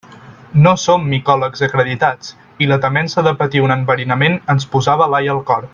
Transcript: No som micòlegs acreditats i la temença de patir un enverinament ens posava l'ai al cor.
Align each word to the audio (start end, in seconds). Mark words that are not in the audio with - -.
No 0.67 0.71
som 0.83 1.03
micòlegs 1.11 1.61
acreditats 1.67 2.33
i 2.67 2.71
la 2.73 2.81
temença 2.87 3.27
de 3.29 3.37
patir 3.43 3.65
un 3.67 3.75
enverinament 3.79 4.43
ens 4.55 4.71
posava 4.77 5.11
l'ai 5.15 5.35
al 5.37 5.45
cor. 5.53 5.69